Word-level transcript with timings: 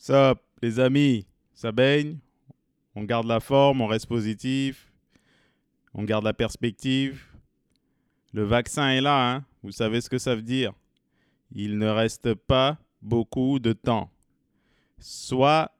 Ça, 0.00 0.34
les 0.62 0.80
amis, 0.80 1.26
ça 1.52 1.72
baigne? 1.72 2.16
On 2.94 3.04
garde 3.04 3.26
la 3.26 3.38
forme, 3.38 3.82
on 3.82 3.86
reste 3.86 4.06
positif. 4.06 4.90
On 5.92 6.04
garde 6.04 6.24
la 6.24 6.32
perspective. 6.32 7.26
Le 8.32 8.42
vaccin 8.44 8.88
est 8.92 9.02
là, 9.02 9.30
hein. 9.30 9.44
Vous 9.62 9.72
savez 9.72 10.00
ce 10.00 10.08
que 10.08 10.16
ça 10.16 10.34
veut 10.34 10.40
dire. 10.40 10.72
Il 11.52 11.76
ne 11.76 11.86
reste 11.86 12.32
pas 12.32 12.78
beaucoup 13.02 13.58
de 13.58 13.74
temps. 13.74 14.10
Soit 14.98 15.70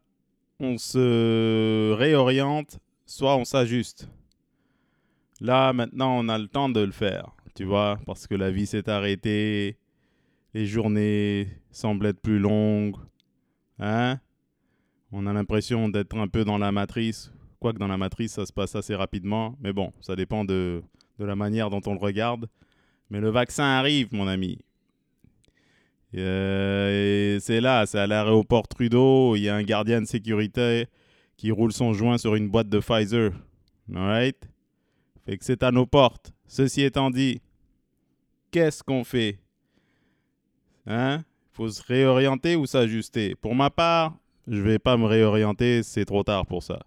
on 0.58 0.76
se 0.76 1.94
réoriente, 1.94 2.78
soit 3.06 3.38
on 3.38 3.46
s'ajuste. 3.46 4.06
Là, 5.40 5.72
maintenant, 5.72 6.18
on 6.18 6.28
a 6.28 6.36
le 6.36 6.48
temps 6.48 6.68
de 6.68 6.80
le 6.80 6.92
faire, 6.92 7.34
tu 7.54 7.64
vois, 7.64 7.98
parce 8.04 8.26
que 8.26 8.34
la 8.34 8.50
vie 8.50 8.66
s'est 8.66 8.90
arrêtée, 8.90 9.78
les 10.52 10.66
journées 10.66 11.48
semblent 11.70 12.04
être 12.04 12.20
plus 12.20 12.38
longues, 12.38 12.96
hein? 13.80 14.20
On 15.12 15.26
a 15.26 15.32
l'impression 15.32 15.88
d'être 15.88 16.16
un 16.16 16.28
peu 16.28 16.44
dans 16.44 16.58
la 16.58 16.70
matrice, 16.70 17.32
quoique 17.58 17.78
dans 17.78 17.88
la 17.88 17.98
matrice, 17.98 18.34
ça 18.34 18.46
se 18.46 18.52
passe 18.52 18.76
assez 18.76 18.94
rapidement, 18.94 19.56
mais 19.60 19.72
bon, 19.72 19.92
ça 20.00 20.14
dépend 20.14 20.44
de, 20.44 20.82
de 21.18 21.24
la 21.24 21.34
manière 21.34 21.68
dont 21.70 21.80
on 21.86 21.94
le 21.94 21.98
regarde. 21.98 22.48
Mais 23.10 23.20
le 23.20 23.30
vaccin 23.30 23.64
arrive, 23.64 24.08
mon 24.12 24.28
ami. 24.28 24.58
Euh, 26.16 27.38
c'est 27.40 27.60
là, 27.60 27.86
c'est 27.86 27.98
à 27.98 28.06
l'aéroport 28.06 28.68
Trudeau, 28.68 29.36
il 29.36 29.42
y 29.42 29.48
a 29.48 29.54
un 29.54 29.62
gardien 29.62 30.00
de 30.00 30.06
sécurité 30.06 30.86
qui 31.36 31.50
roule 31.50 31.72
son 31.72 31.92
joint 31.92 32.18
sur 32.18 32.34
une 32.34 32.48
boîte 32.48 32.68
de 32.68 32.80
Pfizer. 32.80 33.32
Alright? 33.94 34.48
Fait 35.24 35.38
que 35.38 35.44
c'est 35.44 35.62
à 35.62 35.70
nos 35.70 35.86
portes. 35.86 36.32
Ceci 36.46 36.82
étant 36.82 37.10
dit, 37.10 37.40
qu'est-ce 38.50 38.82
qu'on 38.82 39.04
fait? 39.04 39.38
Hein? 40.86 41.24
Faut 41.60 41.68
se 41.68 41.82
réorienter 41.82 42.56
ou 42.56 42.64
s'ajuster? 42.64 43.34
Pour 43.34 43.54
ma 43.54 43.68
part, 43.68 44.16
je 44.48 44.62
vais 44.62 44.78
pas 44.78 44.96
me 44.96 45.04
réorienter, 45.04 45.82
c'est 45.82 46.06
trop 46.06 46.22
tard 46.22 46.46
pour 46.46 46.62
ça. 46.62 46.80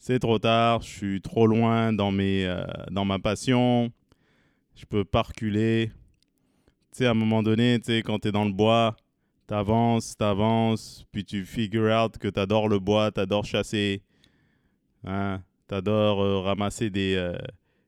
C'est 0.00 0.18
trop 0.18 0.40
tard, 0.40 0.82
je 0.82 0.88
suis 0.88 1.20
trop 1.20 1.46
loin 1.46 1.92
dans, 1.92 2.10
mes, 2.10 2.44
euh, 2.44 2.64
dans 2.90 3.04
ma 3.04 3.20
passion. 3.20 3.92
Je 4.74 4.84
peux 4.84 5.04
pas 5.04 5.22
reculer. 5.22 5.92
Tu 6.90 6.98
sais, 6.98 7.06
à 7.06 7.12
un 7.12 7.14
moment 7.14 7.44
donné, 7.44 7.78
tu 7.78 7.84
sais, 7.84 8.02
quand 8.02 8.18
tu 8.18 8.26
es 8.26 8.32
dans 8.32 8.44
le 8.44 8.50
bois, 8.50 8.96
t'avances, 9.46 10.16
t'avances, 10.16 11.06
puis 11.12 11.24
tu 11.24 11.44
figure 11.44 11.96
out 11.96 12.18
que 12.18 12.26
t'adores 12.26 12.68
le 12.68 12.80
bois, 12.80 13.12
t'adores 13.12 13.44
chasser. 13.44 14.02
Hein? 15.04 15.40
T'adores 15.68 16.20
euh, 16.20 16.40
ramasser 16.40 16.90
des, 16.90 17.14
euh, 17.14 17.38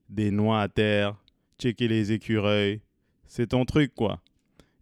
des 0.08 0.30
noix 0.30 0.60
à 0.60 0.68
terre, 0.68 1.16
checker 1.60 1.88
les 1.88 2.12
écureuils. 2.12 2.80
C'est 3.26 3.48
ton 3.48 3.64
truc, 3.64 3.92
quoi. 3.92 4.20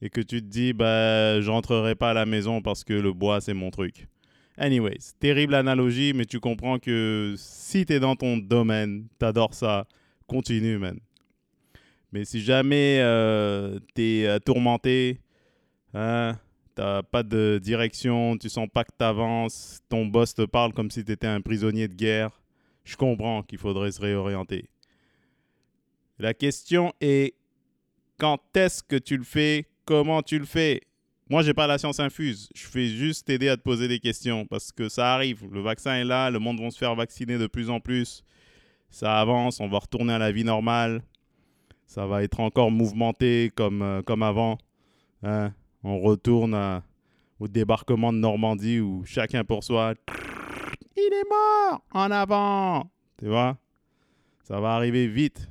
Et 0.05 0.10
que 0.10 0.20
tu 0.20 0.42
te 0.42 0.47
dis, 0.47 0.74
bah, 0.74 1.41
je 1.41 1.50
rentrerai 1.50 1.94
pas 1.94 2.10
à 2.10 2.14
la 2.14 2.27
maison 2.27 2.60
parce 2.60 2.84
que 2.84 2.92
le 2.92 3.14
bois, 3.14 3.41
c'est 3.41 3.55
mon 3.55 3.70
truc. 3.70 4.06
Anyways, 4.58 5.14
terrible 5.19 5.55
analogie, 5.55 6.12
mais 6.14 6.27
tu 6.27 6.41
comprends 6.41 6.78
que 6.78 7.34
si 7.38 7.86
tu 7.86 7.94
es 7.94 8.00
dans 8.00 8.14
ton 8.14 8.36
domaine, 8.36 9.06
t'adores 9.19 9.55
ça, 9.55 9.86
continue, 10.27 10.77
man. 10.77 11.00
Mais 12.12 12.27
si 12.27 12.42
jamais 12.42 12.98
euh, 13.00 13.80
tu 13.94 14.02
es 14.02 14.27
euh, 14.27 14.38
tourmenté, 14.38 15.20
hein, 15.94 16.38
t'as 16.75 17.02
pas 17.02 17.22
de 17.22 17.58
direction, 17.62 18.36
tu 18.36 18.50
sens 18.50 18.69
pas 18.72 18.84
que 18.84 18.92
tu 18.97 19.05
avances, 19.05 19.80
ton 19.88 20.05
boss 20.05 20.34
te 20.34 20.42
parle 20.42 20.75
comme 20.75 20.91
si 20.91 21.02
tu 21.02 21.12
étais 21.12 21.27
un 21.27 21.41
prisonnier 21.41 21.88
de 21.88 21.94
guerre, 21.94 22.42
je 22.84 22.97
comprends 22.97 23.42
qu'il 23.42 23.58
faudrait 23.58 23.91
se 23.91 24.02
réorienter. 24.02 24.69
La 26.19 26.34
question 26.34 26.92
est 27.00 27.34
quand 28.19 28.38
est-ce 28.55 28.82
que 28.82 28.97
tu 28.97 29.16
le 29.16 29.25
fais 29.25 29.66
Comment 29.84 30.22
tu 30.22 30.38
le 30.38 30.46
fais? 30.46 30.80
Moi, 31.28 31.42
j'ai 31.42 31.54
pas 31.54 31.66
la 31.66 31.78
science 31.78 32.00
infuse. 32.00 32.48
Je 32.54 32.66
fais 32.66 32.86
juste 32.86 33.27
t'aider 33.27 33.48
à 33.48 33.56
te 33.56 33.62
poser 33.62 33.88
des 33.88 33.98
questions 33.98 34.46
parce 34.46 34.72
que 34.72 34.88
ça 34.88 35.14
arrive. 35.14 35.46
Le 35.50 35.60
vaccin 35.60 35.94
est 35.94 36.04
là, 36.04 36.30
le 36.30 36.38
monde 36.38 36.60
va 36.60 36.70
se 36.70 36.78
faire 36.78 36.94
vacciner 36.94 37.38
de 37.38 37.46
plus 37.46 37.70
en 37.70 37.80
plus. 37.80 38.22
Ça 38.91 39.20
avance, 39.20 39.60
on 39.60 39.68
va 39.68 39.78
retourner 39.78 40.12
à 40.14 40.18
la 40.18 40.32
vie 40.32 40.44
normale. 40.44 41.03
Ça 41.86 42.06
va 42.06 42.22
être 42.22 42.41
encore 42.41 42.70
mouvementé 42.70 43.50
comme, 43.54 43.82
euh, 43.82 44.03
comme 44.03 44.22
avant. 44.22 44.59
Hein. 45.22 45.53
On 45.82 46.00
retourne 46.00 46.82
au 47.38 47.48
débarquement 47.48 48.12
de 48.12 48.19
Normandie 48.19 48.80
où 48.80 49.04
chacun 49.04 49.44
pour 49.44 49.64
soi. 49.64 49.94
Il 50.97 51.12
est 51.12 51.28
mort 51.28 51.82
en 51.92 52.10
avant. 52.10 52.91
Tu 53.19 53.26
vois? 53.26 53.59
Ça 54.44 54.60
va 54.60 54.75
arriver 54.75 55.09
vite. 55.09 55.48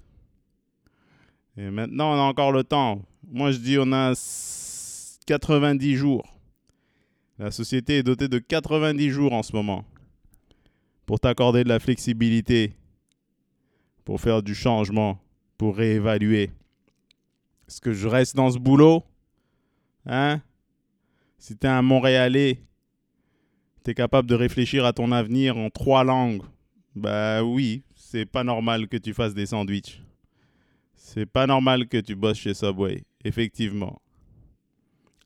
Et 1.58 1.70
maintenant, 1.70 2.14
on 2.14 2.20
a 2.20 2.24
encore 2.24 2.52
le 2.52 2.64
temps. 2.64 3.02
Moi, 3.32 3.52
je 3.52 3.58
dis 3.58 3.78
on 3.80 3.92
a 3.92 4.14
90 5.26 5.96
jours. 5.96 6.28
La 7.40 7.52
société 7.52 7.98
est 7.98 8.04
dotée 8.04 8.28
de 8.28 8.40
90 8.40 9.10
jours 9.10 9.34
en 9.34 9.44
ce 9.44 9.56
moment 9.56 9.86
pour 11.06 11.20
t'accorder 11.20 11.64
de 11.64 11.70
la 11.70 11.80
flexibilité, 11.80 12.74
pour 14.06 14.22
faire 14.22 14.42
du 14.42 14.56
changement, 14.56 15.20
pour 15.58 15.76
réévaluer. 15.76 16.52
Est-ce 17.68 17.82
que 17.82 17.94
je 17.94 18.08
reste 18.08 18.36
dans 18.36 18.52
ce 18.52 18.60
boulot 18.60 19.04
Hein? 20.06 20.42
Si 21.38 21.58
tu 21.58 21.68
un 21.68 21.82
Montréalais, 21.82 22.60
tu 23.84 23.92
es 23.92 23.94
capable 23.94 24.30
de 24.30 24.36
réfléchir 24.36 24.86
à 24.86 24.94
ton 24.94 25.12
avenir 25.12 25.58
en 25.58 25.70
trois 25.70 26.04
langues. 26.04 26.44
Bah 26.96 27.44
oui, 27.44 27.84
c'est 27.96 28.26
pas 28.26 28.44
normal 28.44 28.88
que 28.88 28.98
tu 28.98 29.14
fasses 29.14 29.34
des 29.34 29.48
sandwichs. 29.48 30.02
C'est 30.96 31.26
pas 31.26 31.48
normal 31.48 31.88
que 31.88 31.98
tu 31.98 32.16
bosses 32.16 32.38
chez 32.38 32.54
Subway, 32.54 33.04
effectivement. 33.24 34.02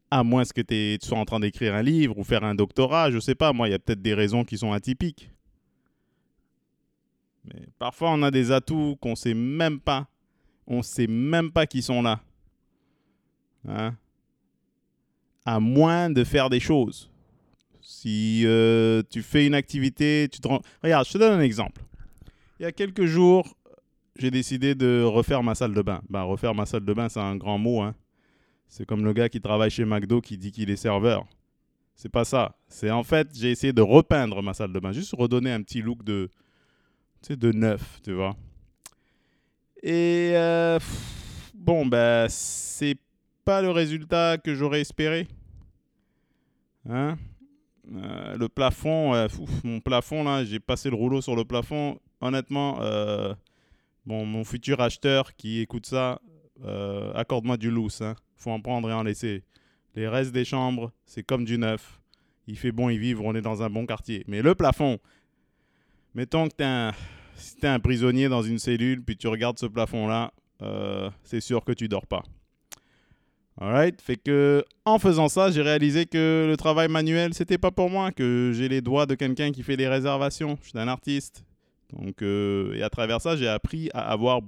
À 0.10 0.24
moins 0.24 0.44
que 0.44 0.62
tu 0.62 1.06
sois 1.06 1.18
en 1.18 1.26
train 1.26 1.40
d'écrire 1.40 1.76
un 1.76 1.82
livre 1.82 2.18
ou 2.18 2.24
faire 2.24 2.44
un 2.44 2.56
doctorat, 2.56 3.12
je 3.12 3.20
sais 3.20 3.36
pas, 3.36 3.52
moi, 3.52 3.68
il 3.68 3.72
y 3.72 3.74
a 3.74 3.80
peut-être 3.80 4.02
des 4.02 4.14
raisons 4.14 4.46
qui 4.46 4.58
sont 4.58 4.72
atypiques. 4.72 5.32
Mais 7.46 7.68
parfois, 7.78 8.12
on 8.12 8.24
a 8.24 8.32
des 8.32 8.52
atouts 8.52 8.98
qu'on 9.02 9.16
sait 9.16 9.34
même 9.34 9.80
pas. 9.80 10.08
On 10.66 10.82
sait 10.82 11.08
même 11.08 11.52
pas 11.52 11.66
qu'ils 11.66 11.84
sont 11.84 12.02
là. 12.02 12.22
Hein? 13.68 13.96
À 15.46 15.60
moins 15.60 16.10
de 16.10 16.24
faire 16.24 16.50
des 16.50 16.60
choses. 16.60 17.10
Si 17.82 18.44
euh, 18.46 19.02
tu 19.10 19.22
fais 19.22 19.48
une 19.48 19.56
activité, 19.56 20.28
tu 20.32 20.40
te 20.40 20.48
rends... 20.48 20.62
Regarde, 20.84 21.08
je 21.08 21.14
te 21.14 21.18
donne 21.18 21.40
un 21.40 21.42
exemple. 21.42 21.82
Il 22.60 22.64
y 22.64 22.66
a 22.66 22.72
quelques 22.72 23.06
jours, 23.06 23.56
j'ai 24.18 24.32
décidé 24.32 24.76
de 24.76 25.04
refaire 25.04 25.44
ma 25.44 25.56
salle 25.56 25.74
de 25.74 25.82
bain. 25.82 26.02
Bah, 26.10 26.24
refaire 26.24 26.56
ma 26.56 26.66
salle 26.66 26.86
de 26.86 26.94
bain, 26.94 27.10
c'est 27.10 27.20
un 27.20 27.36
grand 27.36 27.58
mot. 27.58 27.82
Hein. 27.82 27.96
C'est 28.68 28.86
comme 28.86 29.06
le 29.06 29.14
gars 29.14 29.30
qui 29.30 29.42
travaille 29.42 29.70
chez 29.70 29.86
McDo 29.86 30.22
qui 30.22 30.38
dit 30.38 30.52
qu'il 30.52 30.70
est 30.70 30.76
serveur. 30.76 31.26
C'est 31.96 32.10
pas 32.12 32.26
ça. 32.26 32.56
C'est 32.68 32.92
en 32.92 33.04
fait, 33.04 33.30
j'ai 33.34 33.52
essayé 33.52 33.74
de 33.74 33.82
repeindre 33.82 34.42
ma 34.44 34.54
salle 34.54 34.72
de 34.72 34.80
bain, 34.80 34.92
juste 34.92 35.16
redonner 35.18 35.52
un 35.52 35.62
petit 35.64 35.82
look 35.82 36.04
de, 36.04 36.30
de 37.30 37.52
neuf, 37.52 38.00
tu 38.04 38.14
vois. 38.14 38.36
Et 39.82 40.32
euh, 40.34 40.80
bon, 41.56 41.86
ben, 41.86 42.28
c'est 42.30 42.98
pas 43.46 43.62
le 43.62 43.72
résultat 43.72 44.38
que 44.38 44.54
j'aurais 44.54 44.82
espéré. 44.82 45.28
Hein 46.90 47.18
euh, 47.96 48.38
le 48.38 48.50
plafond, 48.50 49.14
euh, 49.14 49.28
mon 49.64 49.80
plafond 49.80 50.24
là, 50.24 50.44
j'ai 50.44 50.60
passé 50.60 50.90
le 50.90 50.96
rouleau 50.96 51.22
sur 51.22 51.36
le 51.36 51.46
plafond. 51.46 52.00
Honnêtement, 52.20 52.80
Bon, 54.08 54.26
mon 54.26 54.46
futur 54.46 54.80
acheteur 54.80 55.36
qui 55.36 55.60
écoute 55.60 55.86
ça, 55.86 56.22
euh, 56.64 57.12
accorde-moi 57.14 57.58
du 57.58 57.70
loose. 57.70 58.02
Hein. 58.02 58.16
faut 58.38 58.52
en 58.52 58.62
prendre 58.62 58.90
et 58.90 58.94
en 58.94 59.04
laisser. 59.04 59.44
Les 59.96 60.08
restes 60.08 60.32
des 60.32 60.46
chambres, 60.46 60.94
c'est 61.06 61.24
comme 61.24 61.44
du 61.44 61.58
neuf. 61.58 62.00
Il 62.48 62.58
fait 62.58 62.72
bon 62.72 62.88
y 62.88 62.98
vivre, 62.98 63.26
on 63.26 63.36
est 63.36 63.42
dans 63.42 63.64
un 63.64 63.70
bon 63.70 63.86
quartier. 63.86 64.24
Mais 64.30 64.42
le 64.42 64.56
plafond, 64.56 65.00
mettons 66.16 66.48
que 66.48 66.56
tu 66.58 66.64
un, 66.64 66.94
un 67.64 67.80
prisonnier 67.82 68.30
dans 68.30 68.44
une 68.44 68.60
cellule, 68.60 69.04
puis 69.04 69.18
tu 69.18 69.28
regardes 69.28 69.60
ce 69.60 69.66
plafond-là, 69.66 70.32
euh, 70.62 71.10
c'est 71.26 71.42
sûr 71.42 71.66
que 71.66 71.74
tu 71.74 71.90
dors 71.90 72.08
pas. 72.08 72.24
Alright, 73.60 74.02
fait 74.02 74.16
que 74.16 74.64
en 74.86 75.00
faisant 75.00 75.28
ça, 75.28 75.52
j'ai 75.52 75.64
réalisé 75.64 76.06
que 76.06 76.48
le 76.50 76.56
travail 76.56 76.88
manuel, 76.88 77.34
c'était 77.34 77.58
pas 77.58 77.72
pour 77.72 77.90
moi, 77.90 78.14
que 78.14 78.54
j'ai 78.56 78.70
les 78.70 78.80
doigts 78.80 79.06
de 79.06 79.16
quelqu'un 79.16 79.52
qui 79.52 79.64
fait 79.64 79.76
des 79.76 79.90
réservations. 79.90 80.58
Je 80.64 80.70
suis 80.70 80.80
un 80.80 80.88
artiste, 80.88 81.44
donc, 81.94 82.22
euh, 82.22 82.74
et 82.74 82.84
à 82.84 82.90
travers 82.90 83.22
ça, 83.22 83.36
j'ai 83.36 83.48
appris 83.48 83.90
à 83.94 84.12
avoir 84.12 84.42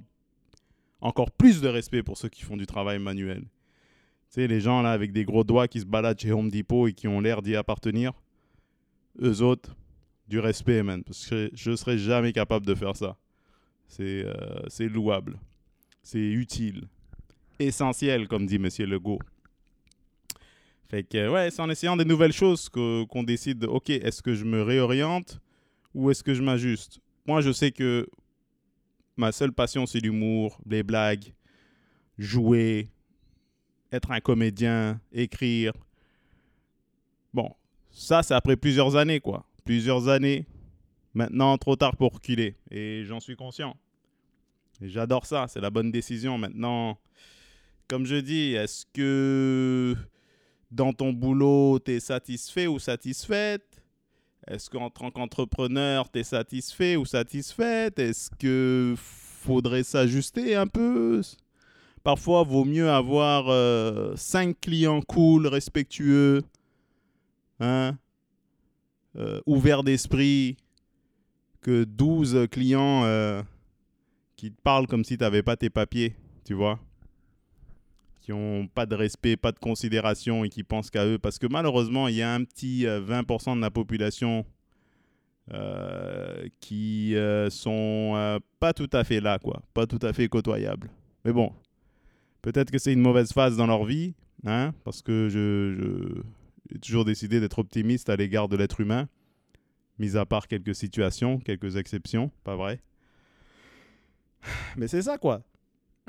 encore 1.02 1.32
plus 1.32 1.62
de 1.62 1.68
respect 1.68 2.04
pour 2.04 2.18
ceux 2.18 2.30
qui 2.30 2.44
font 2.44 2.58
du 2.58 2.66
travail 2.66 3.00
manuel. 3.00 3.42
Tu 3.42 4.42
sais, 4.42 4.48
les 4.48 4.60
gens 4.60 4.82
là 4.82 4.92
avec 4.92 5.12
des 5.12 5.24
gros 5.24 5.44
doigts 5.44 5.68
qui 5.68 5.80
se 5.80 5.86
baladent 5.86 6.20
chez 6.20 6.32
Home 6.32 6.50
Depot 6.50 6.88
et 6.88 6.94
qui 6.94 7.08
ont 7.08 7.22
l'air 7.22 7.42
d'y 7.42 7.56
appartenir, 7.56 8.14
eux 9.22 9.42
autres, 9.42 9.76
du 10.28 10.40
respect, 10.40 10.84
man. 10.84 11.04
Parce 11.04 11.26
que 11.26 11.50
je 11.54 11.72
ne 11.72 11.76
serais 11.76 11.98
jamais 11.98 12.34
capable 12.34 12.66
de 12.66 12.76
faire 12.76 12.96
ça. 12.96 13.18
C'est 13.88 14.24
euh, 14.26 14.90
louable. 14.90 15.40
C'est 16.04 16.20
utile. 16.20 16.88
Essentiel, 17.58 18.28
comme 18.28 18.46
dit 18.46 18.60
Monsieur 18.60 18.86
Legault. 18.86 19.20
Fait 20.90 21.04
que, 21.04 21.30
ouais, 21.30 21.52
c'est 21.52 21.62
en 21.62 21.70
essayant 21.70 21.98
des 21.98 22.06
nouvelles 22.06 22.34
choses 22.34 22.70
qu'on 22.70 23.24
décide, 23.24 23.64
ok, 23.66 23.90
est-ce 23.90 24.22
que 24.22 24.34
je 24.34 24.44
me 24.44 24.62
réoriente 24.62 25.40
ou 25.94 26.10
est-ce 26.10 26.24
que 26.24 26.34
je 26.34 26.42
m'ajuste? 26.42 27.00
Moi, 27.30 27.42
je 27.42 27.52
sais 27.52 27.72
que 27.72 28.10
ma 29.16 29.32
seule 29.32 29.54
passion, 29.54 29.86
c'est 29.86 30.00
l'humour, 30.00 30.60
les 30.66 30.82
blagues, 30.82 31.32
jouer, 32.18 32.90
être 33.92 34.10
un 34.10 34.20
comédien, 34.20 35.00
écrire. 35.12 35.74
Bon, 37.32 37.54
Ça, 37.92 38.24
c'est 38.24 38.34
après 38.34 38.56
plusieurs 38.56 38.96
années, 38.96 39.20
quoi. 39.20 39.46
Plusieurs 39.64 40.08
années. 40.08 40.48
Maintenant, 41.14 41.56
trop 41.60 41.76
tard 41.76 41.96
pour 41.98 42.14
reculer. 42.14 42.56
Et 42.72 43.04
j'en 43.06 43.20
suis 43.20 43.36
conscient. 43.36 43.78
J'adore 44.82 45.28
ça. 45.28 45.46
C'est 45.48 45.62
la 45.62 45.70
bonne 45.70 45.92
décision. 45.92 46.40
Maintenant, 46.40 46.98
comme 47.88 48.08
je 48.08 48.16
dis, 48.16 48.54
est-ce 48.56 48.88
que 48.92 49.96
dans 50.72 50.94
ton 50.94 51.14
boulot, 51.14 51.78
tu 51.78 51.92
es 51.92 52.00
satisfait 52.00 52.66
ou 52.66 52.80
satisfaite? 52.80 53.69
Est-ce 54.50 54.72
qu'en 54.72 54.90
tant 54.90 55.12
qu'entrepreneur, 55.12 56.10
tu 56.10 56.20
es 56.20 56.24
satisfait 56.24 56.96
ou 56.96 57.06
satisfaite? 57.06 58.00
Est-ce 58.00 58.32
que 58.32 58.96
faudrait 58.98 59.84
s'ajuster 59.84 60.56
un 60.56 60.66
peu? 60.66 61.22
Parfois, 62.04 62.42
vaut 62.42 62.66
mieux 62.66 62.90
avoir 62.90 63.46
5 64.18 64.50
euh, 64.50 64.54
clients 64.60 65.02
cool, 65.02 65.46
respectueux, 65.46 66.42
hein, 67.60 67.96
euh, 69.18 69.40
ouverts 69.46 69.84
d'esprit, 69.84 70.58
que 71.62 71.84
12 71.84 72.48
clients 72.50 73.04
euh, 73.04 73.44
qui 74.36 74.52
te 74.52 74.60
parlent 74.64 74.88
comme 74.88 75.04
si 75.04 75.16
tu 75.16 75.24
n'avais 75.24 75.44
pas 75.44 75.58
tes 75.58 75.70
papiers, 75.70 76.16
tu 76.44 76.56
vois? 76.56 76.80
Qui 78.30 78.36
n'ont 78.36 78.68
pas 78.68 78.86
de 78.86 78.94
respect, 78.94 79.38
pas 79.38 79.52
de 79.52 79.58
considération 79.58 80.44
et 80.44 80.50
qui 80.50 80.64
pensent 80.64 80.92
qu'à 80.92 81.06
eux. 81.06 81.18
Parce 81.18 81.40
que 81.40 81.48
malheureusement, 81.48 82.08
il 82.08 82.16
y 82.16 82.22
a 82.22 82.32
un 82.32 82.44
petit 82.44 82.86
20% 82.86 83.56
de 83.56 83.62
la 83.62 83.72
population 83.72 84.46
qui 86.60 87.16
sont 87.50 88.40
pas 88.60 88.74
tout 88.74 88.90
à 88.94 89.04
fait 89.04 89.20
là, 89.20 89.40
quoi. 89.40 89.64
Pas 89.74 89.88
tout 89.88 90.00
à 90.04 90.14
fait 90.14 90.28
côtoyables. 90.28 90.92
Mais 91.26 91.34
bon, 91.34 91.52
Peut-être 92.42 92.72
que 92.72 92.78
c'est 92.78 92.94
une 92.94 93.02
mauvaise 93.02 93.34
phase 93.34 93.58
dans 93.58 93.68
leur 93.68 93.84
vie, 93.84 94.14
hein, 94.46 94.74
parce 94.86 95.02
que 95.02 95.28
j'ai 96.72 96.80
toujours 96.80 97.04
décidé 97.04 97.40
d'être 97.40 97.60
optimiste 97.60 98.10
à 98.10 98.16
l'égard 98.16 98.48
de 98.48 98.56
l'être 98.56 98.80
humain, 98.80 99.10
mis 99.98 100.16
à 100.16 100.26
part 100.26 100.48
quelques 100.48 100.76
situations, 100.76 101.40
quelques 101.40 101.76
exceptions, 101.76 102.32
pas 102.44 102.56
vrai. 102.56 102.82
Mais 104.78 104.88
c'est 104.88 105.02
ça, 105.02 105.18
quoi. 105.18 105.42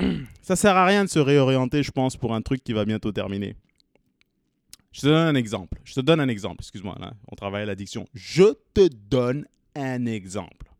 Ça 0.42 0.56
sert 0.56 0.76
à 0.76 0.84
rien 0.84 1.04
de 1.04 1.08
se 1.08 1.18
réorienter, 1.18 1.82
je 1.82 1.90
pense, 1.90 2.16
pour 2.16 2.34
un 2.34 2.42
truc 2.42 2.62
qui 2.62 2.72
va 2.72 2.84
bientôt 2.84 3.12
terminer. 3.12 3.56
Je 4.92 5.02
te 5.02 5.06
donne 5.06 5.28
un 5.28 5.34
exemple. 5.34 5.78
Je 5.84 5.94
te 5.94 6.00
donne 6.00 6.20
un 6.20 6.28
exemple. 6.28 6.56
Excuse-moi, 6.60 6.96
on 7.30 7.36
travaille 7.36 7.62
à 7.62 7.66
l'addiction. 7.66 8.06
Je 8.14 8.54
te 8.74 8.88
donne 8.88 9.46
un 9.76 10.06
exemple. 10.06 10.72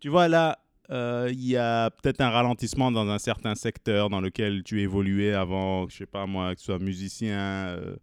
Tu 0.00 0.08
vois, 0.08 0.28
là, 0.28 0.58
euh, 0.90 1.28
il 1.30 1.46
y 1.46 1.56
a 1.56 1.90
peut-être 1.90 2.20
un 2.20 2.30
ralentissement 2.30 2.90
dans 2.90 3.08
un 3.08 3.18
certain 3.18 3.54
secteur 3.54 4.10
dans 4.10 4.20
lequel 4.20 4.62
tu 4.64 4.80
évoluais 4.80 5.34
avant, 5.34 5.88
je 5.88 5.98
sais 5.98 6.06
pas 6.06 6.26
moi, 6.26 6.54
que 6.54 6.60
tu 6.60 6.64
sois 6.64 6.78
musicien, 6.78 7.38
euh, 7.38 7.96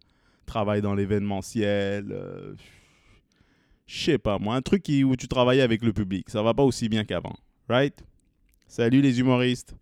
travaille 0.46 0.80
dans 0.80 0.94
l'événementiel, 0.94 2.06
euh, 2.10 2.54
je 3.86 4.04
sais 4.04 4.18
pas 4.18 4.38
moi, 4.38 4.54
un 4.54 4.62
truc 4.62 4.86
où 4.88 5.16
tu 5.16 5.28
travaillais 5.28 5.62
avec 5.62 5.82
le 5.82 5.92
public. 5.92 6.30
Ça 6.30 6.42
va 6.42 6.54
pas 6.54 6.62
aussi 6.62 6.88
bien 6.88 7.04
qu'avant, 7.04 7.36
right? 7.68 8.04
Salut 8.68 9.00
les 9.00 9.18
humoristes. 9.18 9.74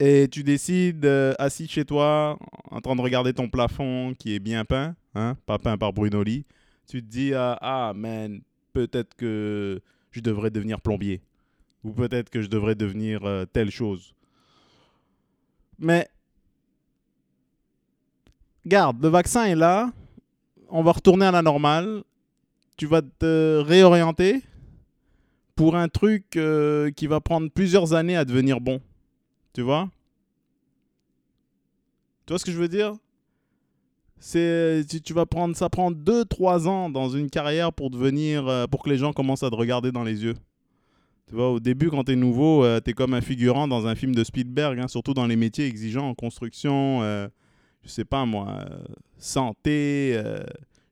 Et 0.00 0.28
tu 0.30 0.42
décides, 0.42 1.04
assis 1.38 1.68
chez 1.68 1.84
toi, 1.84 2.38
en 2.70 2.80
train 2.80 2.96
de 2.96 3.02
regarder 3.02 3.32
ton 3.34 3.48
plafond 3.48 4.14
qui 4.18 4.34
est 4.34 4.40
bien 4.40 4.64
peint, 4.64 4.96
hein, 5.14 5.36
pas 5.46 5.58
peint 5.58 5.76
par 5.76 5.92
Bruno 5.92 6.22
Lee, 6.22 6.46
tu 6.88 7.02
te 7.02 7.06
dis, 7.06 7.32
ah 7.34 7.92
man, 7.94 8.40
peut-être 8.72 9.14
que 9.14 9.80
je 10.10 10.20
devrais 10.20 10.50
devenir 10.50 10.80
plombier. 10.80 11.20
Ou 11.84 11.92
peut-être 11.92 12.30
que 12.30 12.42
je 12.42 12.48
devrais 12.48 12.74
devenir 12.74 13.24
euh, 13.24 13.46
telle 13.46 13.70
chose. 13.70 14.14
Mais, 15.78 16.08
garde, 18.66 19.02
le 19.02 19.08
vaccin 19.08 19.44
est 19.44 19.54
là. 19.54 19.90
On 20.68 20.82
va 20.82 20.92
retourner 20.92 21.24
à 21.24 21.30
la 21.30 21.40
normale. 21.42 22.02
Tu 22.76 22.86
vas 22.86 23.00
te 23.02 23.60
réorienter 23.60 24.42
pour 25.60 25.76
un 25.76 25.88
truc 25.88 26.38
euh, 26.38 26.90
qui 26.90 27.06
va 27.06 27.20
prendre 27.20 27.50
plusieurs 27.50 27.92
années 27.92 28.16
à 28.16 28.24
devenir 28.24 28.62
bon. 28.62 28.80
Tu 29.52 29.60
vois? 29.60 29.90
Tu 32.24 32.32
vois 32.32 32.38
ce 32.38 32.46
que 32.46 32.50
je 32.50 32.56
veux 32.56 32.66
dire? 32.66 32.94
C'est 34.18 34.86
tu, 35.04 35.12
vas 35.12 35.26
prendre 35.26 35.54
ça 35.54 35.68
prend 35.68 35.90
2 35.90 36.24
3 36.24 36.66
ans 36.66 36.88
dans 36.88 37.10
une 37.10 37.28
carrière 37.28 37.74
pour 37.74 37.90
devenir 37.90 38.48
euh, 38.48 38.66
pour 38.68 38.82
que 38.82 38.88
les 38.88 38.96
gens 38.96 39.12
commencent 39.12 39.42
à 39.42 39.50
te 39.50 39.54
regarder 39.54 39.92
dans 39.92 40.02
les 40.02 40.24
yeux. 40.24 40.34
Tu 41.28 41.34
vois, 41.34 41.50
au 41.50 41.60
début, 41.60 41.90
quand 41.90 42.04
tu 42.04 42.12
es 42.12 42.16
nouveau, 42.16 42.64
euh, 42.64 42.80
tu 42.82 42.92
es 42.92 42.94
comme 42.94 43.12
un 43.12 43.20
figurant 43.20 43.68
dans 43.68 43.86
un 43.86 43.94
film 43.94 44.14
de 44.14 44.24
Spielberg, 44.24 44.80
hein, 44.80 44.88
surtout 44.88 45.12
dans 45.12 45.26
les 45.26 45.36
métiers 45.36 45.66
exigeants 45.66 46.08
en 46.08 46.14
construction, 46.14 47.02
euh, 47.02 47.28
je 47.84 47.90
sais 47.90 48.06
pas 48.06 48.24
moi, 48.24 48.64
santé, 49.18 50.18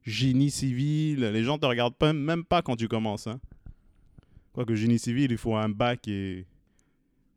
génie 0.02 0.50
civil. 0.50 1.20
Les 1.20 1.42
gens 1.42 1.56
te 1.56 1.64
regardent 1.64 1.94
même 2.02 2.44
pas 2.44 2.60
quand 2.60 2.76
tu 2.76 2.86
commences. 2.86 3.28
Hein. 3.28 3.40
Quoique 4.58 4.74
génie 4.74 4.98
civil, 4.98 5.30
il 5.30 5.38
faut 5.38 5.54
un 5.54 5.68
bac 5.68 6.08
et 6.08 6.44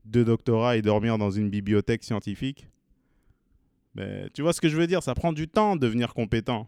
deux 0.06 0.26
doctorats 0.26 0.76
et 0.76 0.82
dormir 0.82 1.20
dans 1.20 1.30
une 1.30 1.52
bibliothèque 1.52 2.04
scientifique. 2.04 2.66
Mais 3.94 4.28
tu 4.34 4.42
vois 4.42 4.54
ce 4.54 4.60
que 4.60 4.68
je 4.68 4.76
veux 4.76 4.88
dire 4.88 5.04
Ça 5.04 5.14
prend 5.14 5.32
du 5.32 5.48
temps 5.48 5.76
de 5.76 5.82
devenir 5.82 6.16
compétent. 6.16 6.68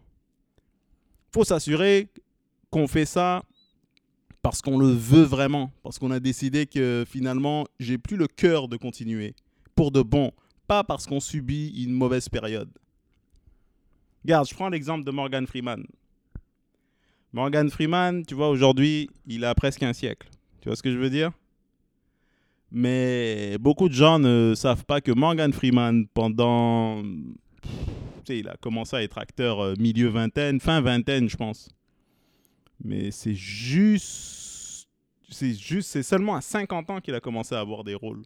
faut 1.32 1.44
s'assurer 1.44 2.08
qu'on 2.70 2.86
fait 2.86 3.06
ça 3.06 3.42
parce 4.44 4.62
qu'on 4.62 4.78
le 4.78 4.92
veut 4.92 5.24
vraiment, 5.24 5.72
parce 5.82 5.98
qu'on 5.98 6.12
a 6.12 6.20
décidé 6.20 6.68
que 6.68 7.04
finalement, 7.08 7.66
j'ai 7.80 7.98
plus 7.98 8.16
le 8.16 8.28
cœur 8.28 8.68
de 8.68 8.78
continuer 8.78 9.34
pour 9.74 9.90
de 9.90 10.04
bon, 10.04 10.34
pas 10.68 10.84
parce 10.84 11.08
qu'on 11.08 11.20
subit 11.20 11.84
une 11.84 11.94
mauvaise 11.94 12.30
période. 12.30 12.70
Regarde, 14.24 14.48
je 14.48 14.54
prends 14.54 14.70
l'exemple 14.70 15.04
de 15.04 15.10
Morgan 15.10 15.48
Freeman. 15.48 15.84
Morgan 17.32 17.72
Freeman, 17.72 18.24
tu 18.24 18.36
vois, 18.36 18.50
aujourd'hui, 18.50 19.10
il 19.26 19.46
a 19.46 19.56
presque 19.56 19.82
un 19.82 19.94
siècle. 19.94 20.30
Tu 20.64 20.70
vois 20.70 20.78
ce 20.78 20.82
que 20.82 20.94
je 20.94 20.98
veux 20.98 21.10
dire? 21.10 21.34
Mais 22.72 23.58
beaucoup 23.60 23.90
de 23.90 23.94
gens 23.94 24.18
ne 24.18 24.54
savent 24.56 24.86
pas 24.86 25.02
que 25.02 25.12
Morgan 25.12 25.52
Freeman, 25.52 26.08
pendant. 26.08 27.04
Tu 27.04 27.68
sais, 28.26 28.40
il 28.40 28.48
a 28.48 28.56
commencé 28.56 28.96
à 28.96 29.04
être 29.04 29.18
acteur 29.18 29.60
euh, 29.60 29.74
milieu 29.78 30.08
vingtaine, 30.08 30.62
fin 30.62 30.80
vingtaine, 30.80 31.28
je 31.28 31.36
pense. 31.36 31.70
Mais 32.82 33.12
c'est 33.12 33.34
juste. 33.34 34.88
C'est 35.30 35.54
juste. 35.54 35.90
C'est 35.90 36.02
seulement 36.02 36.36
à 36.36 36.40
50 36.40 36.90
ans 36.92 37.02
qu'il 37.02 37.14
a 37.14 37.20
commencé 37.20 37.54
à 37.54 37.60
avoir 37.60 37.84
des 37.84 37.96
rôles. 37.96 38.22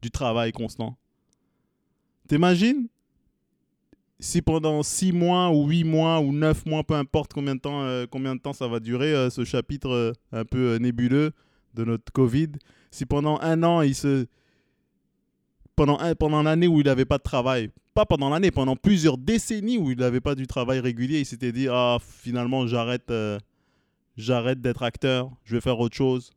Du 0.00 0.12
travail 0.12 0.52
constant. 0.52 0.96
T'imagines? 2.28 2.86
Si 4.18 4.42
pendant 4.42 4.82
6 4.82 5.12
mois 5.12 5.50
ou 5.50 5.66
8 5.66 5.84
mois 5.84 6.20
ou 6.20 6.32
9 6.32 6.66
mois, 6.66 6.84
peu 6.84 6.94
importe 6.94 7.32
combien 7.32 7.54
de 7.54 7.60
temps, 7.60 7.82
euh, 7.82 8.06
combien 8.10 8.34
de 8.34 8.40
temps 8.40 8.52
ça 8.52 8.68
va 8.68 8.80
durer, 8.80 9.12
euh, 9.12 9.30
ce 9.30 9.44
chapitre 9.44 10.14
un 10.32 10.44
peu 10.44 10.76
nébuleux 10.76 11.32
de 11.74 11.84
notre 11.84 12.12
Covid, 12.12 12.52
si 12.90 13.06
pendant 13.06 13.38
un 13.40 13.62
an, 13.62 13.82
il 13.82 13.94
se. 13.94 14.26
Pendant, 15.74 15.98
pendant 16.18 16.42
l'année 16.42 16.66
où 16.66 16.80
il 16.80 16.86
n'avait 16.86 17.04
pas 17.04 17.18
de 17.18 17.22
travail, 17.22 17.70
pas 17.96 18.04
pendant 18.04 18.28
l'année, 18.28 18.50
pendant 18.50 18.76
plusieurs 18.76 19.16
décennies 19.16 19.78
où 19.78 19.90
il 19.90 19.98
n'avait 19.98 20.20
pas 20.20 20.34
du 20.34 20.46
travail 20.46 20.80
régulier, 20.80 21.20
il 21.20 21.26
s'était 21.26 21.50
dit 21.50 21.66
Ah, 21.68 21.96
finalement, 21.98 22.66
j'arrête, 22.66 23.10
euh, 23.10 23.38
j'arrête 24.18 24.60
d'être 24.60 24.82
acteur, 24.82 25.30
je 25.44 25.54
vais 25.54 25.62
faire 25.62 25.80
autre 25.80 25.96
chose. 25.96 26.30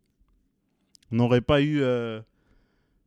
On 1.12 1.18
n'aurait 1.18 1.42
pas 1.42 1.62
eu 1.62 1.82
euh, 1.82 2.22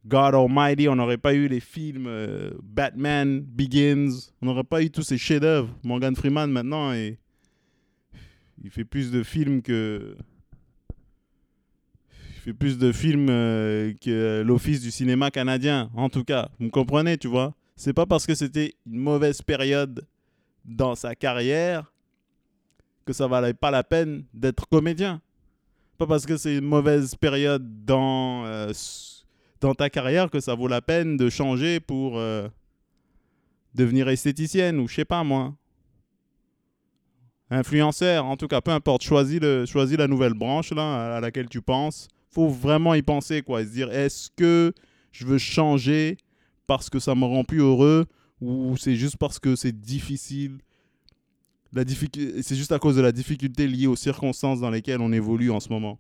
God 0.07 0.35
Almighty, 0.35 0.89
on 0.89 0.97
n'aurait 0.97 1.19
pas 1.19 1.35
eu 1.35 1.47
les 1.47 1.61
films 1.61 2.07
euh, 2.09 2.51
Batman 2.63 3.41
Begins, 3.41 4.33
on 4.41 4.47
n'aurait 4.47 4.65
pas 4.65 4.83
eu 4.83 4.91
tous 4.91 5.03
ces 5.03 5.19
chefs-d'œuvre. 5.19 5.69
Morgan 5.85 6.17
Freeman, 6.17 6.51
maintenant, 6.51 6.93
il 6.93 7.17
fait 8.71 8.85
plus 8.85 9.11
de 9.11 9.23
films 9.23 9.63
que 9.63 10.17
fait 12.43 12.53
plus 12.53 12.77
de 12.77 12.91
films 12.91 13.29
euh, 13.31 13.93
que 14.01 14.43
l'Office 14.45 14.81
du 14.81 14.91
cinéma 14.91 15.31
canadien, 15.31 15.91
en 15.95 16.09
tout 16.09 16.25
cas. 16.25 16.49
Vous 16.59 16.67
me 16.67 16.71
comprenez, 16.71 17.17
tu 17.17 17.29
vois? 17.29 17.55
C'est 17.77 17.93
pas 17.93 18.05
parce 18.05 18.27
que 18.27 18.35
c'était 18.35 18.75
une 18.85 18.99
mauvaise 18.99 19.43
période 19.43 20.05
dans 20.65 20.97
sa 20.97 21.15
carrière 21.15 21.93
que 23.05 23.13
ça 23.13 23.29
valait 23.29 23.55
pas 23.55 23.71
la 23.71 23.85
peine 23.85 24.25
d'être 24.35 24.69
comédien. 24.69 25.21
Pas 25.99 26.07
parce 26.07 26.27
que 26.27 26.37
c'est 26.37 26.57
une 26.57 26.65
mauvaise 26.65 27.15
période 27.15 27.85
dans, 27.85 28.45
euh, 28.47 28.73
dans 29.63 29.75
ta 29.75 29.89
carrière 29.89 30.29
que 30.31 30.41
ça 30.41 30.55
vaut 30.55 30.69
la 30.69 30.83
peine 30.83 31.17
de 31.17 31.31
changer 31.31 31.81
pour 31.81 32.19
euh, 32.19 32.49
devenir 33.75 34.09
esthéticienne 34.11 34.79
ou 34.79 34.89
je 34.89 34.97
sais 34.97 35.05
pas 35.07 35.25
moi. 35.25 35.55
Influenceur, 37.49 38.27
en 38.27 38.37
tout 38.37 38.49
cas, 38.49 38.61
peu 38.61 38.71
importe, 38.71 39.03
choisis, 39.03 39.41
le, 39.41 39.65
choisis 39.65 39.97
la 39.97 40.09
nouvelle 40.09 40.35
branche 40.35 40.73
là, 40.73 41.17
à 41.17 41.21
laquelle 41.21 41.49
tu 41.49 41.63
penses 41.63 42.09
faut 42.33 42.49
vraiment 42.49 42.95
y 42.95 43.03
penser, 43.03 43.43
quoi. 43.43 43.63
se 43.63 43.71
dire, 43.71 43.93
est-ce 43.93 44.31
que 44.35 44.73
je 45.13 45.27
veux 45.27 45.39
changer 45.39 46.17
parce 46.67 46.89
que 46.89 46.99
ça 46.99 47.15
me 47.15 47.25
rend 47.25 47.45
plus 47.45 47.61
heureux 47.61 48.07
ou 48.41 48.77
c'est 48.77 48.97
juste 48.97 49.19
parce 49.19 49.39
que 49.39 49.55
c'est 49.55 49.79
difficile? 49.79 50.59
C'est 51.75 52.57
juste 52.57 52.73
à 52.73 52.79
cause 52.79 52.97
de 52.97 53.03
la 53.03 53.13
difficulté 53.13 53.67
liée 53.67 53.87
aux 53.87 53.97
circonstances 53.97 54.61
dans 54.61 54.71
lesquelles 54.71 55.01
on 55.01 55.13
évolue 55.13 55.51
en 55.51 55.61
ce 55.61 55.69
moment. 55.69 55.99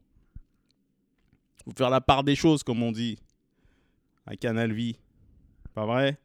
Faut 1.64 1.72
faire 1.76 1.90
la 1.90 2.00
part 2.00 2.24
des 2.24 2.34
choses, 2.34 2.62
comme 2.62 2.82
on 2.82 2.92
dit, 2.92 3.18
à 4.26 4.36
Canal 4.36 4.72
Vie. 4.72 4.96
Pas 5.74 5.86
vrai? 5.86 6.18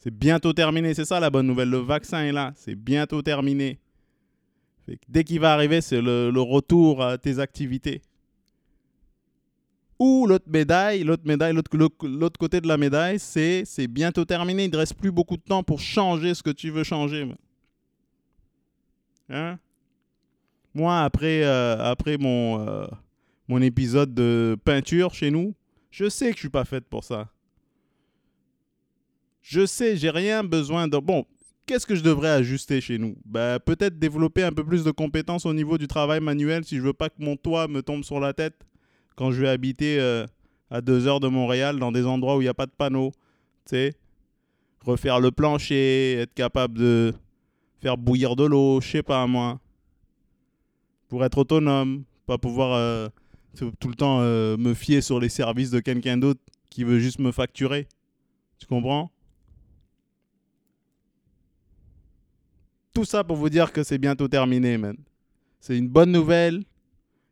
C'est 0.00 0.14
bientôt 0.16 0.52
terminé, 0.52 0.94
c'est 0.94 1.04
ça 1.04 1.20
la 1.20 1.30
bonne 1.30 1.46
nouvelle. 1.46 1.68
Le 1.68 1.78
vaccin 1.78 2.24
est 2.24 2.32
là, 2.32 2.52
c'est 2.56 2.74
bientôt 2.74 3.22
terminé. 3.22 3.78
dès 5.08 5.24
qu'il 5.24 5.40
va 5.40 5.52
arriver, 5.52 5.80
c'est 5.80 6.00
le, 6.00 6.30
retour 6.40 7.02
à 7.02 7.18
tes 7.18 7.38
activités. 7.38 8.00
Ou 9.98 10.26
l'autre 10.26 10.46
médaille, 10.48 11.04
l'autre 11.04 11.24
médaille, 11.26 11.52
l'autre 11.52 12.38
côté 12.38 12.62
de 12.62 12.66
la 12.66 12.78
médaille, 12.78 13.18
c'est 13.18 13.66
c'est 13.66 13.86
bientôt 13.86 14.24
terminé. 14.24 14.64
Il 14.64 14.70
ne 14.70 14.76
reste 14.78 14.94
plus 14.94 15.12
beaucoup 15.12 15.36
de 15.36 15.42
temps 15.42 15.62
pour 15.62 15.80
changer 15.80 16.32
ce 16.32 16.42
que 16.42 16.50
tu 16.50 16.70
veux 16.70 16.84
changer. 16.84 17.28
Hein? 19.28 19.58
Moi, 20.72 21.02
après, 21.02 21.42
euh, 21.42 21.76
après 21.78 22.16
mon, 22.16 22.66
euh, 22.66 22.86
mon 23.48 23.60
épisode 23.60 24.14
de 24.14 24.56
peinture 24.64 25.12
chez 25.12 25.30
nous, 25.30 25.54
je 25.90 26.08
sais 26.08 26.30
que 26.30 26.36
je 26.36 26.40
suis 26.40 26.48
pas 26.48 26.64
faite 26.64 26.84
pour 26.88 27.04
ça. 27.04 27.28
Je 29.42 29.66
sais, 29.66 29.96
j'ai 29.96 30.10
rien 30.10 30.44
besoin 30.44 30.86
de. 30.86 30.98
Bon, 30.98 31.24
qu'est-ce 31.66 31.86
que 31.86 31.94
je 31.94 32.02
devrais 32.02 32.30
ajuster 32.30 32.80
chez 32.80 32.98
nous? 32.98 33.16
Bah, 33.24 33.58
Peut-être 33.58 33.98
développer 33.98 34.42
un 34.42 34.52
peu 34.52 34.64
plus 34.64 34.84
de 34.84 34.90
compétences 34.90 35.46
au 35.46 35.54
niveau 35.54 35.78
du 35.78 35.86
travail 35.88 36.20
manuel 36.20 36.64
si 36.64 36.76
je 36.76 36.82
veux 36.82 36.92
pas 36.92 37.08
que 37.08 37.16
mon 37.18 37.36
toit 37.36 37.68
me 37.68 37.82
tombe 37.82 38.04
sur 38.04 38.20
la 38.20 38.32
tête 38.32 38.54
quand 39.16 39.32
je 39.32 39.40
vais 39.42 39.48
habiter 39.48 39.98
euh, 40.00 40.26
à 40.70 40.80
deux 40.80 41.06
heures 41.06 41.20
de 41.20 41.28
Montréal 41.28 41.78
dans 41.78 41.92
des 41.92 42.06
endroits 42.06 42.36
où 42.36 42.40
il 42.40 42.44
n'y 42.44 42.48
a 42.48 42.54
pas 42.54 42.66
de 42.66 42.72
panneaux. 42.72 43.12
Tu 43.66 43.76
sais, 43.76 43.94
refaire 44.84 45.20
le 45.20 45.30
plancher, 45.30 46.14
être 46.20 46.34
capable 46.34 46.78
de 46.78 47.14
faire 47.80 47.96
bouillir 47.96 48.36
de 48.36 48.44
l'eau, 48.44 48.80
je 48.80 48.88
sais 48.88 49.02
pas 49.02 49.26
moi. 49.26 49.60
Pour 51.08 51.24
être 51.24 51.38
autonome, 51.38 52.04
pas 52.26 52.38
pouvoir 52.38 52.74
euh, 52.74 53.08
tout 53.56 53.88
le 53.88 53.94
temps 53.94 54.20
euh, 54.20 54.56
me 54.56 54.74
fier 54.74 55.02
sur 55.02 55.20
les 55.20 55.28
services 55.28 55.70
de 55.70 55.80
quelqu'un 55.80 56.16
d'autre 56.16 56.40
qui 56.70 56.84
veut 56.84 56.98
juste 56.98 57.18
me 57.18 57.32
facturer. 57.32 57.88
Tu 58.58 58.66
comprends? 58.66 59.10
Tout 62.92 63.04
ça 63.04 63.24
pour 63.24 63.36
vous 63.36 63.50
dire 63.50 63.72
que 63.72 63.82
c'est 63.82 63.98
bientôt 63.98 64.28
terminé, 64.28 64.78
man. 64.78 64.96
C'est 65.60 65.76
une 65.76 65.88
bonne 65.88 66.12
nouvelle 66.12 66.64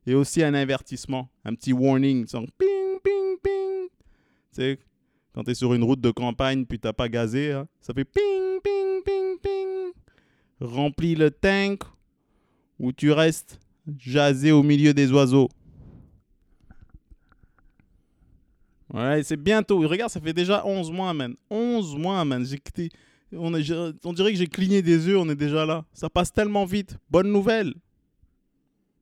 et 0.07 0.15
aussi 0.15 0.43
un 0.43 0.55
avertissement, 0.55 1.29
un 1.45 1.55
petit 1.55 1.73
warning, 1.73 2.27
ping, 2.27 3.01
ping, 3.03 3.37
ping. 3.43 3.89
Tu 3.91 4.53
sais, 4.53 4.79
quand 5.33 5.45
tu 5.45 5.51
es 5.51 5.55
sur 5.55 5.75
une 5.75 5.85
route 5.85 6.01
de 6.01 6.11
campagne 6.11 6.65
puis 6.65 6.79
t'as 6.79 6.93
pas 6.93 7.09
gazé, 7.09 7.53
hein, 7.53 7.69
ça 7.81 7.93
fait 7.93 8.05
ping, 8.05 8.61
ping, 8.63 9.03
ping, 9.05 9.39
ping. 9.43 9.93
Remplis 10.61 11.15
le 11.15 11.31
tank 11.31 11.83
ou 12.79 12.93
tu 12.93 13.13
restes 13.13 13.59
jasé 13.99 14.53
au 14.53 14.63
milieu 14.63 14.95
des 14.95 15.13
oiseaux. 15.13 15.49
Ouais, 18.92 19.23
c'est 19.23 19.37
bientôt. 19.37 19.78
Regarde, 19.80 20.11
ça 20.11 20.21
fait 20.21 20.33
déjà 20.33 20.64
11 20.64 20.90
mois, 20.90 21.12
man. 21.12 21.35
11 21.50 21.97
mois, 21.97 22.25
man. 22.25 22.45
J'ai 22.45 22.59
on, 23.33 23.52
on 23.52 24.12
dirait 24.12 24.33
que 24.33 24.38
j'ai 24.38 24.47
cligné 24.47 24.80
des 24.80 25.07
yeux, 25.07 25.18
on 25.18 25.28
est 25.28 25.37
déjà 25.37 25.66
là. 25.66 25.85
Ça 25.92 26.09
passe 26.09 26.33
tellement 26.33 26.64
vite. 26.64 26.97
Bonne 27.11 27.30
nouvelle. 27.30 27.75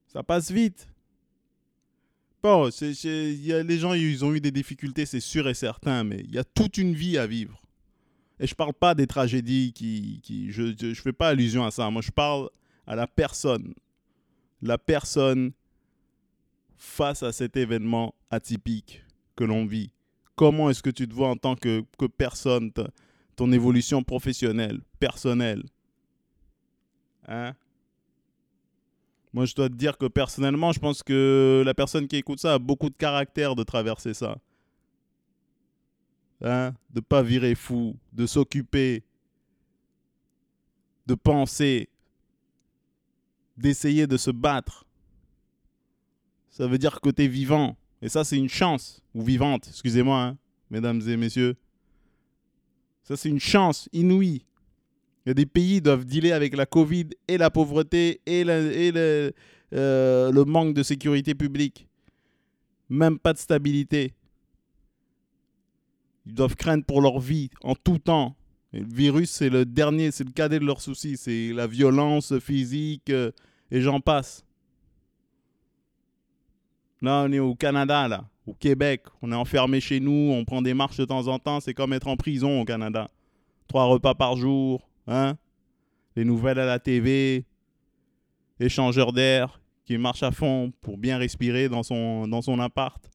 Ça 0.09 0.23
passe 0.23 0.51
vite. 0.51 0.89
Bon, 2.43 2.69
y 2.69 3.53
a, 3.53 3.63
les 3.63 3.79
gens, 3.79 3.93
ils 3.95 4.25
ont 4.25 4.35
eu 4.35 4.41
des 4.41 4.51
difficultés, 4.51 5.07
c'est 5.07 5.21
sûr 5.21 5.49
et 5.49 5.55
certain, 5.55 6.05
mais 6.05 6.21
il 6.21 6.35
y 6.35 6.39
a 6.39 6.45
toute 6.45 6.79
une 6.79 6.95
vie 6.95 7.19
à 7.19 7.27
vivre. 7.27 7.61
Et 8.39 8.47
je 8.47 8.55
parle 8.55 8.75
pas 8.75 8.95
des 8.95 9.07
tragédies 9.07 9.73
qui... 9.73 10.21
qui 10.23 10.51
je 10.53 10.87
ne 10.87 10.95
fais 10.95 11.13
pas 11.13 11.29
allusion 11.29 11.65
à 11.65 11.71
ça. 11.71 11.91
Moi, 11.91 12.03
je 12.03 12.11
parle 12.11 12.51
à 12.87 12.95
la 12.95 13.07
personne. 13.07 13.75
La 14.63 14.79
personne 14.79 15.53
face 16.77 17.23
à 17.23 17.33
cet 17.33 17.57
événement 17.57 18.15
atypique 18.31 19.06
que 19.37 19.45
l'on 19.45 19.67
vit. 19.67 19.93
Comment 20.35 20.71
est-ce 20.71 20.83
que 20.83 20.91
tu 20.91 21.09
te 21.09 21.15
vois 21.15 21.29
en 21.29 21.37
tant 21.37 21.57
que, 21.57 21.85
personne 22.17 22.73
ton 23.37 23.53
évolution 23.53 24.03
professionnelle, 24.03 24.81
personnelle? 24.99 25.65
Hein? 27.29 27.55
Moi, 29.33 29.45
je 29.45 29.55
dois 29.55 29.69
te 29.69 29.75
dire 29.75 29.99
que 29.99 30.07
personnellement, 30.07 30.73
je 30.73 30.81
pense 30.81 31.03
que 31.03 31.63
la 31.65 31.75
personne 31.75 32.09
qui 32.09 32.17
écoute 32.17 32.41
ça 32.41 32.55
a 32.55 32.59
beaucoup 32.59 32.89
de 32.89 32.97
caractère 32.97 33.55
de 33.55 33.63
traverser 33.63 34.15
ça. 34.15 34.39
Hein? 36.43 36.75
De 36.91 37.01
pas 37.01 37.23
virer 37.23 37.55
fou, 37.55 37.97
de 38.13 38.27
s'occuper, 38.27 39.05
de 41.07 41.15
penser, 41.15 41.89
d'essayer 43.57 44.07
de 44.07 44.17
se 44.17 44.31
battre. 44.31 44.87
Ça 46.51 46.67
veut 46.67 46.79
dire 46.79 47.01
que 47.01 47.11
tu 47.11 47.25
es 47.25 47.29
vivant. 47.29 47.77
Et 48.03 48.09
ça, 48.09 48.25
c'est 48.25 48.37
une 48.37 48.49
chance. 48.49 49.03
Ou 49.15 49.23
vivante, 49.23 49.67
excusez-moi, 49.69 50.21
hein, 50.21 50.39
mesdames 50.71 51.01
et 51.09 51.17
messieurs. 51.17 51.57
Ça, 53.03 53.17
c'est 53.17 53.29
une 53.29 53.41
chance 53.41 53.89
inouïe. 53.93 54.45
Il 55.25 55.31
y 55.31 55.33
a 55.33 55.35
des 55.35 55.47
pays 55.47 55.75
qui 55.75 55.81
doivent 55.83 56.05
dealer 56.05 56.33
avec 56.33 56.57
la 56.57 56.67
Covid 56.67 57.09
et 57.27 57.39
la 57.39 57.51
pauvreté 57.51 58.21
et, 58.27 58.45
le, 58.45 59.33
euh, 59.73 60.31
le 60.31 60.45
manque 60.45 60.75
de 60.75 60.83
sécurité 60.83 61.35
publique. 61.35 61.89
Même 62.89 63.19
pas 63.19 63.33
de 63.33 63.39
stabilité. 63.39 64.15
Ils 66.27 66.35
doivent 66.35 66.57
craindre 66.57 66.85
pour 66.85 67.01
leur 67.01 67.19
vie 67.19 67.51
en 67.63 67.75
tout 67.75 67.99
temps. 67.99 68.37
le 68.73 68.85
virus, 68.85 69.31
c'est 69.31 69.51
le 69.51 69.65
dernier, 69.65 70.11
c'est 70.11 70.25
le 70.25 70.33
cadet 70.33 70.61
de 70.61 70.65
leurs 70.65 70.81
soucis. 70.81 71.17
C'est 71.17 71.53
la 71.53 71.67
violence 71.67 72.39
physique 72.39 73.11
euh, 73.11 73.33
et 73.73 73.81
j'en 73.81 74.01
passe. 74.01 74.46
Là, 77.03 77.25
on 77.27 77.33
est 77.33 77.39
au 77.39 77.55
Canada, 77.55 78.09
là 78.09 78.25
au 78.47 78.55
Québec, 78.55 79.03
on 79.23 79.33
est 79.33 79.37
enfermé 79.37 79.81
chez 79.81 79.99
nous, 79.99 80.33
on 80.33 80.45
prend 80.45 80.63
des 80.63 80.75
marches 80.75 80.97
de 80.97 81.05
temps 81.05 81.27
en 81.27 81.39
temps, 81.39 81.61
c'est 81.61 81.75
comme 81.75 81.93
être 81.93 82.07
en 82.07 82.17
prison 82.17 82.61
au 82.61 82.65
Canada. 82.65 83.11
Trois 83.67 83.85
repas 83.87 84.15
par 84.15 84.37
jour, 84.37 84.89
hein? 85.09 85.37
Les 86.15 86.25
nouvelles 86.25 86.61
à 86.61 86.65
la 86.65 86.79
TV, 86.79 87.45
échangeur 88.61 89.13
d'air 89.13 89.61
qui 89.85 89.99
marche 89.99 90.23
à 90.23 90.31
fond 90.31 90.73
pour 90.81 90.97
bien 90.97 91.19
respirer 91.19 91.69
dans 91.69 91.83
son, 91.83 92.61
appart. 92.61 93.11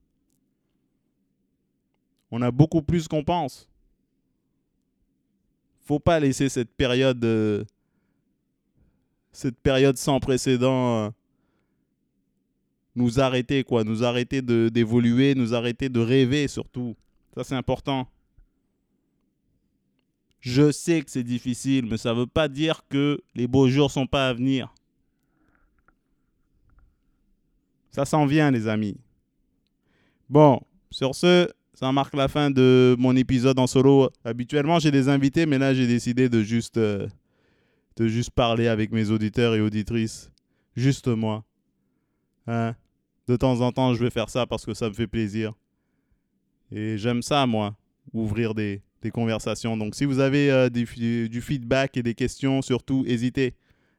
On 2.30 2.40
a 2.42 2.50
beaucoup 2.50 2.82
plus 2.82 3.08
qu'on 3.08 3.24
pense. 3.24 3.68
Faut 5.84 5.98
pas 5.98 6.20
laisser 6.20 6.48
cette 6.48 6.74
période, 6.74 7.22
euh, 7.24 7.64
cette 9.32 9.58
période 9.58 9.96
sans 9.96 10.20
précédent. 10.20 11.06
Euh, 11.06 11.10
nous 12.94 13.20
arrêter, 13.20 13.64
quoi, 13.64 13.84
nous 13.84 14.04
arrêter 14.04 14.42
d'évoluer, 14.42 15.34
nous 15.34 15.54
arrêter 15.54 15.88
de 15.88 16.00
rêver 16.00 16.48
surtout. 16.48 16.94
Ça, 17.34 17.44
c'est 17.44 17.54
important. 17.54 18.06
Je 20.40 20.72
sais 20.72 21.02
que 21.02 21.10
c'est 21.10 21.22
difficile, 21.22 21.86
mais 21.86 21.96
ça 21.96 22.12
ne 22.12 22.20
veut 22.20 22.26
pas 22.26 22.48
dire 22.48 22.82
que 22.88 23.20
les 23.34 23.46
beaux 23.46 23.68
jours 23.68 23.90
sont 23.90 24.06
pas 24.06 24.28
à 24.28 24.32
venir. 24.32 24.74
Ça 27.90 28.04
s'en 28.04 28.26
vient, 28.26 28.50
les 28.50 28.66
amis. 28.66 28.96
Bon, 30.28 30.60
sur 30.90 31.14
ce, 31.14 31.48
ça 31.74 31.92
marque 31.92 32.14
la 32.14 32.26
fin 32.26 32.50
de 32.50 32.96
mon 32.98 33.14
épisode 33.14 33.58
en 33.58 33.66
solo. 33.66 34.10
Habituellement, 34.24 34.78
j'ai 34.78 34.90
des 34.90 35.08
invités, 35.08 35.46
mais 35.46 35.58
là, 35.58 35.74
j'ai 35.74 35.86
décidé 35.86 36.28
de 36.28 36.42
juste, 36.42 36.76
euh, 36.76 37.06
de 37.96 38.08
juste 38.08 38.30
parler 38.30 38.66
avec 38.66 38.92
mes 38.92 39.10
auditeurs 39.10 39.54
et 39.54 39.60
auditrices. 39.60 40.30
Juste 40.74 41.06
moi. 41.08 41.44
Hein? 42.46 42.74
De 43.32 43.36
temps 43.38 43.62
en 43.62 43.72
temps, 43.72 43.94
je 43.94 44.04
vais 44.04 44.10
faire 44.10 44.28
ça 44.28 44.44
parce 44.44 44.66
que 44.66 44.74
ça 44.74 44.90
me 44.90 44.92
fait 44.92 45.06
plaisir. 45.06 45.54
Et 46.70 46.98
j'aime 46.98 47.22
ça, 47.22 47.46
moi, 47.46 47.74
ouvrir 48.12 48.52
des, 48.52 48.82
conversations. 49.10 49.74
Donc, 49.78 49.94
si 49.94 50.04
vous 50.04 50.18
avez 50.18 50.50
euh, 50.50 50.68
du 50.68 51.40
feedback 51.40 51.96
et 51.96 52.02
des 52.02 52.12
questions, 52.12 52.60
surtout, 52.60 53.04
hésitez. 53.06 53.54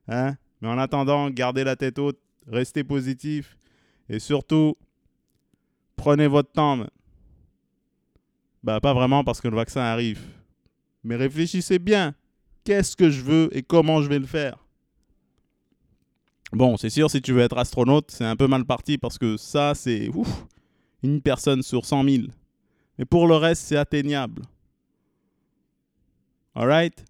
Hein? 0.08 0.36
Mais 0.62 0.68
en 0.68 0.78
attendant, 0.78 1.32
gardez 1.32 1.64
la 1.64 1.76
tête 1.76 1.98
haute, 1.98 2.20
restez 2.46 2.84
positif 2.84 3.58
et 4.08 4.20
surtout, 4.20 4.78
prenez 5.96 6.28
votre 6.28 6.52
temps. 6.52 6.86
Bah, 8.62 8.80
pas 8.80 8.94
vraiment 8.94 9.24
parce 9.24 9.42
que 9.42 9.48
le 9.48 9.56
vaccin 9.56 9.82
arrive. 9.82 10.22
Mais 11.04 11.16
réfléchissez 11.16 11.80
bien. 11.80 12.14
Qu'est-ce 12.66 12.96
que 12.96 13.10
je 13.10 13.24
veux 13.24 13.50
et 13.52 13.64
comment 13.64 14.04
je 14.04 14.10
vais 14.10 14.20
le 14.20 14.28
faire? 14.28 14.63
Bon, 16.54 16.78
c'est 16.78 16.92
sûr, 16.92 17.10
si 17.10 17.20
tu 17.20 17.34
veux 17.34 17.42
être 17.42 17.58
astronaute, 17.58 18.12
c'est 18.12 18.26
un 18.26 18.36
peu 18.36 18.46
mal 18.46 18.64
parti 18.64 19.00
parce 19.00 19.18
que 19.18 19.38
ça, 19.38 19.74
c'est 19.74 20.12
une 21.02 21.20
personne 21.20 21.64
sur 21.64 21.84
100 21.84 22.04
000. 22.04 22.24
Mais 23.00 23.06
pour 23.06 23.28
le 23.28 23.36
reste, 23.36 23.64
c'est 23.64 23.76
atteignable. 23.76 24.44
Alright? 26.54 27.04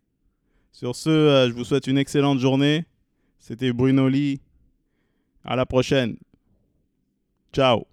Sur 0.71 0.95
ce, 0.95 1.09
euh, 1.09 1.49
je 1.49 1.53
vous 1.53 1.65
souhaite 1.65 1.87
une 1.87 1.97
excellente 1.97 2.39
journée. 2.39 2.85
C'était 3.37 3.73
Bruno 3.73 4.07
Lee. 4.07 4.39
À 5.43 5.57
la 5.57 5.65
prochaine. 5.65 6.15
Ciao. 7.51 7.85